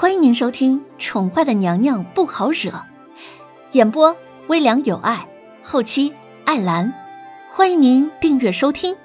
[0.00, 2.70] 欢迎您收听《宠坏的娘娘不好惹》，
[3.72, 5.28] 演播微凉有爱，
[5.64, 6.14] 后期
[6.44, 6.94] 艾兰。
[7.50, 8.96] 欢迎您订阅收听。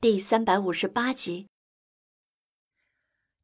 [0.00, 1.48] 第三百五十八集。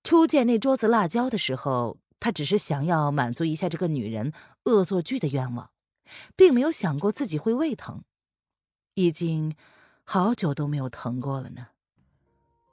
[0.05, 4.33] 初见那桌子辣椒的时候，他只是想要满足一下这个女人
[4.67, 5.71] 恶作剧的愿望，
[6.37, 8.05] 并没有想过自己会胃疼。
[8.95, 9.57] 已经
[10.05, 11.67] 好久都没有疼过了呢。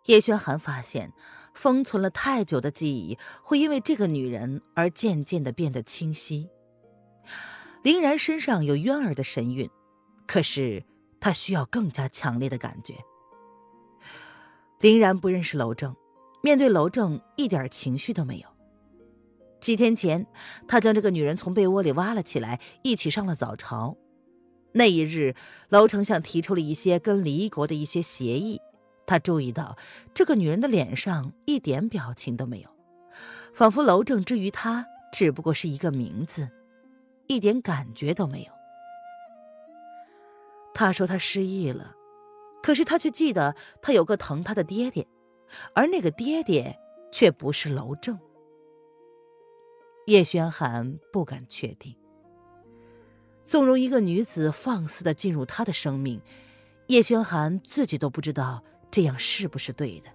[0.05, 1.13] 叶轩寒发现，
[1.53, 6.49] 封存了太久的记忆会因为这个女人而渐渐的变得清晰。
[7.83, 9.69] 林然身上有渊儿的神韵，
[10.27, 10.83] 可是
[11.19, 12.95] 他需要更加强烈的感觉。
[14.79, 15.95] 林然不认识楼正，
[16.41, 18.47] 面对楼正一点情绪都没有。
[19.59, 20.25] 几天前，
[20.67, 23.95] 他将这个女人从被窝里挖了起来，一起上了早朝。
[24.73, 25.35] 那一日，
[25.69, 28.59] 娄丞相提出了一些跟离国的一些协议。
[29.11, 29.77] 他注意到
[30.13, 32.69] 这个女人的脸上一点表情都没有，
[33.53, 36.49] 仿佛楼正之于他只不过是一个名字，
[37.27, 38.53] 一点感觉都没有。
[40.73, 41.93] 他说他失忆了，
[42.63, 45.05] 可是他却记得他有个疼他的爹爹，
[45.75, 46.79] 而那个爹爹
[47.11, 48.17] 却不是楼正。
[50.05, 51.97] 叶轩寒不敢确定，
[53.43, 56.21] 纵容一个女子放肆的进入他的生命，
[56.87, 58.63] 叶轩寒自己都不知道。
[58.91, 60.11] 这样是不是对的？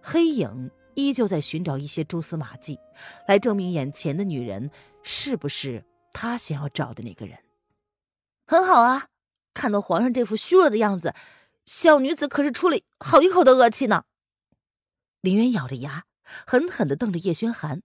[0.00, 2.78] 黑影依旧在寻找一些蛛丝马迹，
[3.26, 4.70] 来证明眼前的女人
[5.02, 7.38] 是不是他想要找的那个人。
[8.46, 9.08] 很好啊，
[9.54, 11.14] 看到皇上这副虚弱的样子，
[11.66, 14.04] 小女子可是出了好一口的恶气呢。
[15.20, 16.04] 林渊咬着牙，
[16.46, 17.82] 狠狠的瞪着叶轩寒，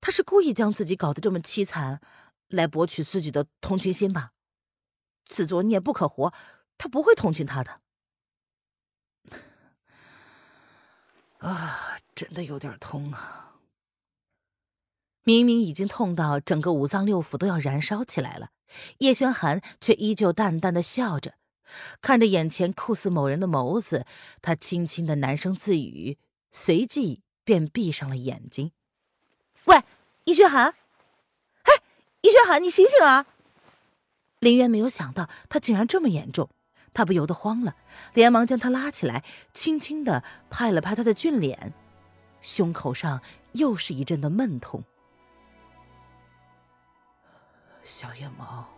[0.00, 2.00] 他是故意将自己搞得这么凄惨，
[2.48, 4.32] 来博取自己的同情心吧？
[5.24, 6.32] 自作孽不可活，
[6.76, 7.80] 他不会同情他的。
[11.38, 13.54] 啊，真的有点痛啊！
[15.22, 18.50] 明明已经痛到整个五脏六腑都要燃烧起来了，
[18.98, 21.34] 叶轩寒却依旧淡淡的笑着，
[22.00, 24.06] 看着眼前酷似某人的眸子，
[24.40, 26.16] 他轻轻的喃声自语，
[26.52, 28.72] 随即便闭上了眼睛。
[29.64, 29.82] 喂，
[30.24, 30.74] 叶轩寒，
[31.62, 31.72] 哎，
[32.22, 33.26] 叶轩寒，你醒醒啊！
[34.38, 36.48] 林渊没有想到他竟然这么严重。
[36.96, 37.76] 他不由得慌了，
[38.14, 41.74] 连忙将他拉起来，轻轻的拍了拍他的俊脸，
[42.40, 43.20] 胸口上
[43.52, 44.82] 又是一阵的闷痛。
[47.84, 48.70] 小野猫，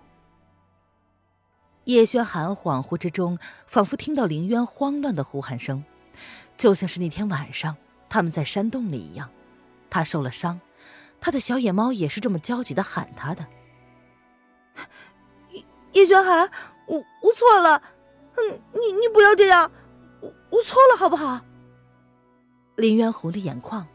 [1.85, 5.85] 叶轩寒恍惚之中，仿佛听到林渊慌乱的呼喊声，
[6.57, 7.77] 就像是那天晚上
[8.09, 9.31] 他们在山洞里一样。
[9.89, 10.61] 他受了伤，
[11.21, 13.47] 他的小野猫也是这么焦急的喊他的。
[15.53, 16.51] 叶叶轩寒，
[16.89, 17.81] 我我错了。
[18.39, 19.71] 嗯，你你不要这样，
[20.21, 21.41] 我我错了，好不好？
[22.77, 23.87] 林渊红着眼眶，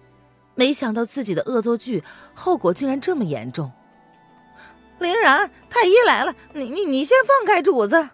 [0.55, 2.03] 没想到自己的恶作剧
[2.35, 3.71] 后果竟然这么严重。
[4.99, 8.09] 林然，太医来了，你你你先放开主子。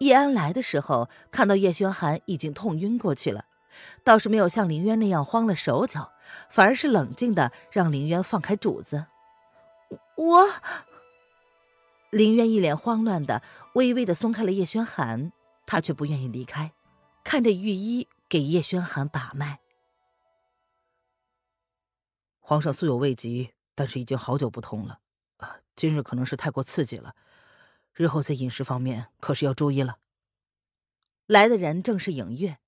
[0.00, 3.44] 叶安来的时候，看到叶轩寒已经痛晕过去了，
[4.04, 6.12] 倒是没有像林渊那样慌了手脚，
[6.50, 9.06] 反而是冷静的让林渊放开主子。
[10.16, 10.48] 我。
[12.16, 13.42] 林渊一脸慌乱的，
[13.74, 15.32] 微微的松开了叶轩寒，
[15.66, 16.72] 他却不愿意离开，
[17.22, 19.60] 看着御医给叶轩寒把脉。
[22.40, 25.00] 皇上素有未疾，但是已经好久不痛了，
[25.74, 27.14] 今日可能是太过刺激了，
[27.92, 29.98] 日后在饮食方面可是要注意了。
[31.26, 32.58] 来的人正是影月，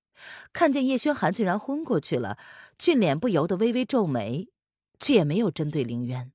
[0.53, 2.37] 看见叶轩寒竟然昏过去了，
[2.77, 4.49] 俊脸不由得微微皱眉，
[4.99, 6.31] 却也没有针对林渊。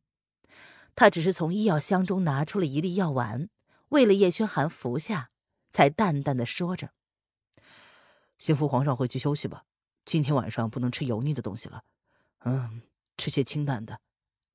[0.94, 3.48] 他只是从医药箱中拿出了一粒药丸，
[3.88, 5.30] 喂了叶轩寒服下，
[5.72, 6.90] 才淡淡的说着
[8.38, 9.64] ：“先扶皇上回去休息吧，
[10.04, 11.82] 今天晚上不能吃油腻的东西了，
[12.44, 12.82] 嗯，
[13.16, 14.00] 吃些清淡的，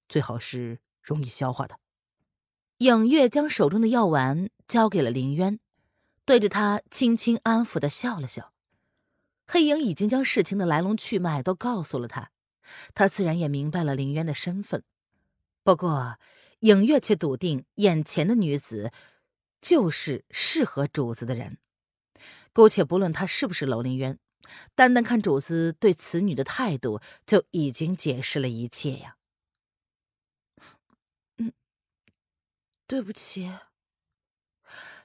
[0.08, 1.80] 最好是容易消化的。”
[2.80, 5.60] 影月将手中的药丸交给了林渊，
[6.24, 8.54] 对着他轻轻安抚的笑了笑。
[9.46, 12.32] 黑影已经将事情的来龙去脉都告诉了他，
[12.94, 14.86] 他自然也明白了林渊的身份。
[15.64, 16.18] 不过，
[16.62, 18.92] 影月却笃定眼前的女子
[19.62, 21.58] 就是适合主子的人。
[22.54, 24.18] 姑且不论她是不是楼林渊，
[24.74, 29.18] 单单看主子对此女的态度，就已经解释了一切呀。
[31.38, 31.54] 嗯，
[32.88, 33.52] 对不起。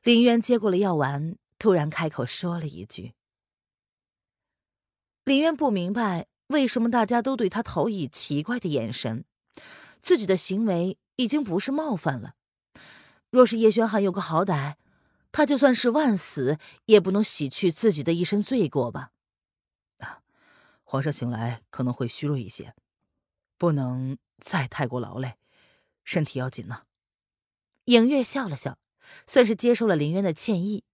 [0.03, 3.15] 林渊接过了药丸，突然开口说了一句。
[5.25, 9.25] 林渊不明白为什么大家都对他投以奇怪的眼神。
[10.05, 12.35] 自己的行为已经不是冒犯了。
[13.31, 14.75] 若是叶轩寒有个好歹，
[15.33, 19.13] 他就算是万死也不能洗去自己的一身罪过吧。
[20.83, 22.75] 皇上醒来可能会虚弱一些，
[23.57, 25.37] 不能再太过劳累，
[26.05, 26.83] 身体要紧呢。
[27.87, 28.77] 影月笑了笑，
[29.27, 30.85] 算是接受了林渊的歉意。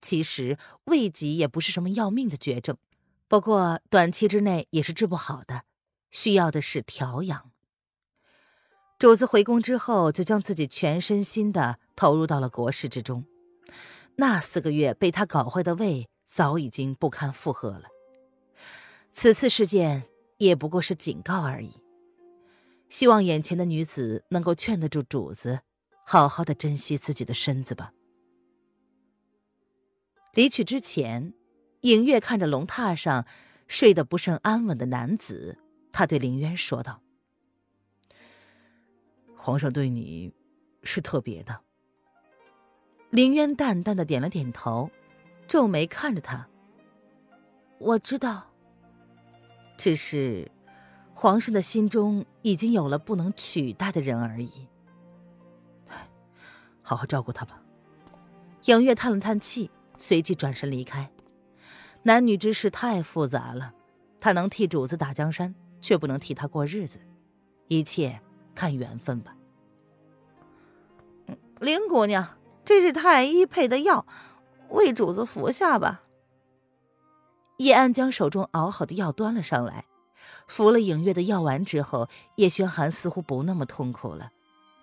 [0.00, 2.78] 其实胃疾也不是什么要命的绝症，
[3.28, 5.64] 不过短期之内也是治不好的，
[6.10, 7.53] 需要的是调养。
[9.04, 13.26] 主子回宫之后，就将自己全身心的投入到了国事之中。
[14.16, 17.82] 那四个月被他搞坏的胃，早已经不堪负荷了。
[19.12, 20.04] 此次事件
[20.38, 21.82] 也不过是警告而已，
[22.88, 25.60] 希望眼前的女子能够劝得住主子，
[26.06, 27.92] 好好的珍惜自己的身子吧。
[30.32, 31.34] 离去之前，
[31.82, 33.26] 影月看着龙榻上
[33.68, 35.58] 睡得不甚安稳的男子，
[35.92, 37.02] 他对林渊说道
[39.44, 40.32] ：“皇上对你
[40.82, 41.60] 是特别的。”
[43.12, 44.90] 林渊淡淡的点了点头，
[45.46, 46.48] 皱眉看着他
[47.78, 48.50] ：“我知道，
[49.76, 50.50] 只是
[51.12, 54.66] 皇上的心中已经有了不能取代的人而已。
[56.80, 57.62] 好好照顾他吧。”
[58.64, 59.70] 影月叹了叹气。
[59.96, 61.08] 随即转身离开。
[62.02, 63.72] 男女之事太复杂了，
[64.18, 66.98] 他能替主子打江山，却不能替他过日子。
[67.68, 68.20] 一切
[68.54, 69.36] 看缘分吧。
[71.60, 74.06] 林姑娘，这是太医配的药，
[74.70, 76.02] 为主子服下吧。
[77.58, 79.86] 叶安将手中熬好的药端了上来，
[80.46, 84.32] 服了影月的药丸之后，叶轩寒似乎不那么痛苦了，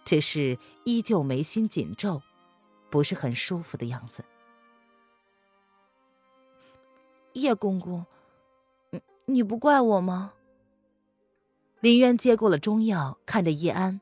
[0.06, 2.22] 只是依旧眉心紧皱，
[2.90, 4.24] 不是很舒服的样子。
[7.34, 8.06] 叶公公，
[8.90, 10.34] 你你不怪我吗？
[11.82, 14.00] 林渊接过了中药，看着叶安，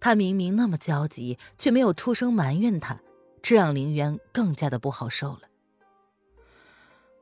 [0.00, 3.00] 他明明那么焦急，却没有出声埋怨他，
[3.40, 5.42] 这让林渊更加的不好受了。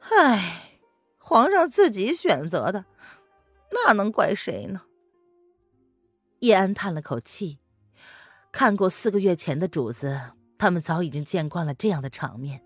[0.01, 0.79] 唉，
[1.19, 2.87] 皇上自己选择的，
[3.73, 4.83] 那能怪谁呢？
[6.39, 7.59] 叶安叹了口气，
[8.51, 12.63] 看过四个月前的主子，他们早已经见惯了这样的场面。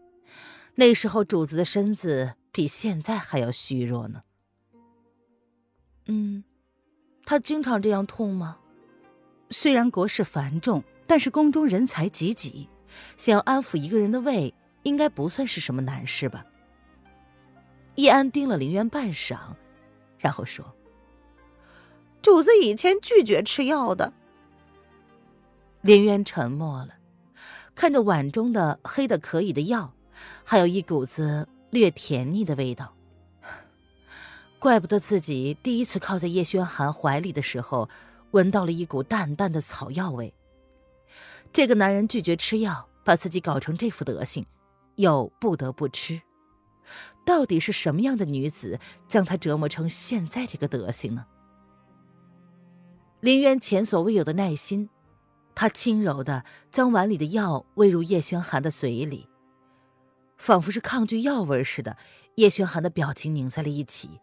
[0.77, 2.35] 那时候主子的身子。
[2.53, 4.25] 比现在还要虚弱呢。
[6.07, 6.43] 嗯，
[7.31, 8.57] 他经常这样痛吗？
[9.51, 12.69] 虽然国事繁重，但是宫中人才济济，
[13.17, 16.45] 想要安抚一个人的胃，应该不算是什么难事吧？
[17.95, 19.39] 易安盯了林渊半晌，
[20.19, 20.75] 然后说
[22.21, 24.13] ：“主子以前拒绝吃药的。”
[25.83, 26.95] 林渊沉默了，
[27.77, 29.95] 看着碗中的黑的可以的药，
[30.43, 31.47] 还有一股子。
[31.71, 32.93] 略甜腻的味道，
[34.61, 37.89] 怪不得自己第一次靠在叶轩寒怀里的时候，
[38.33, 40.35] 闻到了一股淡淡的草药味。
[41.51, 44.45] 这个男人拒绝吃药，把自己搞成这副德行，
[44.97, 46.21] 又不得不吃，
[47.25, 48.79] 到底是什么样的女子
[49.09, 51.25] 将他折磨成现在这个德行呢？
[53.21, 54.91] 林渊前所未有的耐心，
[55.55, 59.27] 他轻柔的将碗里的药喂入叶轩寒的嘴里。
[60.37, 61.97] 仿佛是抗拒药味似的，
[62.35, 64.21] 叶轩寒的表情拧在了一起，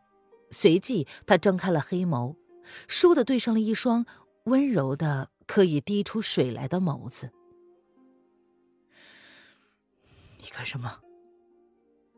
[0.51, 2.35] 随即他睁开了黑眸，
[2.87, 4.05] 倏地对上了一双
[4.45, 7.31] 温柔的可以滴出水来的眸子。
[10.39, 10.99] 你干什么？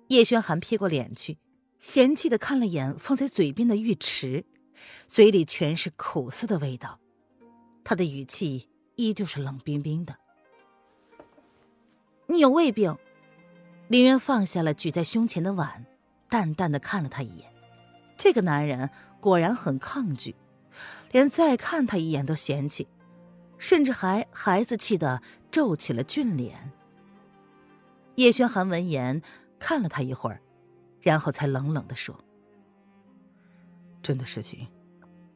[0.10, 1.38] 叶轩寒撇过脸去，
[1.80, 4.46] 嫌弃的看了眼放在嘴边的浴池，
[5.08, 7.00] 嘴里全是苦涩的味道，
[7.84, 10.16] 他的语气依旧是冷冰冰的。
[12.28, 12.96] 你有胃病。
[13.88, 15.88] 林渊放下了举在胸前的碗，
[16.30, 17.49] 淡淡的看了他一眼。
[18.20, 18.90] 这个男人
[19.22, 20.36] 果然很抗拒，
[21.14, 22.90] 连再看他一眼都嫌弃，
[23.58, 26.74] 甚至还孩子气的皱起了俊脸。
[28.16, 29.22] 叶轩寒闻言
[29.58, 30.42] 看了他一会儿，
[31.00, 32.14] 然后才冷冷的说
[34.04, 34.68] ：“朕的事情，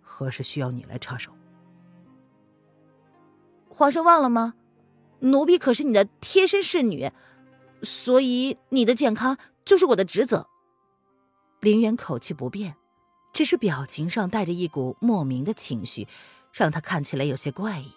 [0.01, 1.31] 何时需要你来插手？”
[3.69, 4.55] 皇上忘了吗？
[5.21, 7.09] 奴婢可是你的贴身侍女。
[7.81, 10.47] 所以你的健康就是我的职责。
[11.63, 12.75] 林渊口气不变，
[13.31, 16.09] 只是表情上带着一股莫名的情绪，
[16.51, 17.93] 让他看起来有些怪异。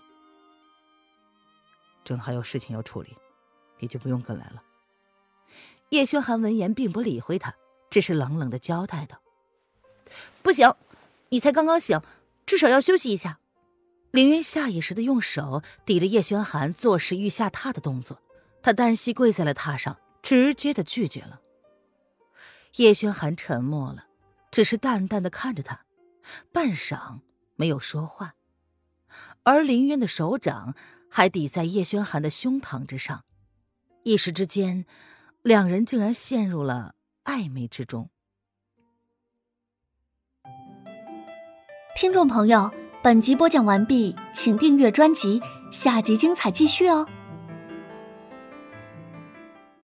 [2.04, 3.16] 朕还有事情要处理，
[3.80, 4.62] 你就不用跟来了。
[5.88, 7.56] 叶轩寒闻言并不理会他，
[7.90, 9.20] 只是冷冷的交代道
[10.44, 10.72] ：“不行，
[11.30, 12.00] 你才刚刚醒，
[12.46, 13.40] 至少要休息一下。”
[14.12, 18.22] 林渊下意识的用手抵着叶轩寒做事欲下榻的动作。
[18.62, 21.40] 他单膝跪在了榻上，直接的拒绝了。
[22.76, 24.06] 叶轩寒沉默了，
[24.50, 25.86] 只是淡淡的看着他，
[26.52, 27.20] 半晌
[27.54, 28.34] 没有说话。
[29.44, 30.74] 而林渊的手掌
[31.08, 33.24] 还抵在叶轩寒的胸膛之上，
[34.02, 34.84] 一时之间，
[35.42, 38.10] 两人竟然陷入了暧昧之中。
[41.96, 42.70] 听众朋友，
[43.02, 45.40] 本集播讲完毕，请订阅专辑，
[45.72, 47.06] 下集精彩继续哦。